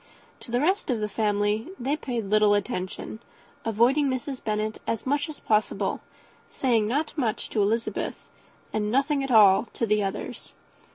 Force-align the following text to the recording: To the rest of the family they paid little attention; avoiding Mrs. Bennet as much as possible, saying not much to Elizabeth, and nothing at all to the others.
To 0.39 0.49
the 0.49 0.59
rest 0.59 0.89
of 0.89 0.99
the 0.99 1.07
family 1.07 1.67
they 1.79 1.95
paid 1.95 2.25
little 2.25 2.55
attention; 2.55 3.19
avoiding 3.63 4.09
Mrs. 4.09 4.43
Bennet 4.43 4.81
as 4.87 5.05
much 5.05 5.29
as 5.29 5.39
possible, 5.39 6.01
saying 6.49 6.87
not 6.87 7.15
much 7.15 7.51
to 7.51 7.61
Elizabeth, 7.61 8.27
and 8.73 8.89
nothing 8.89 9.23
at 9.23 9.29
all 9.29 9.65
to 9.73 9.85
the 9.85 10.01
others. 10.01 10.53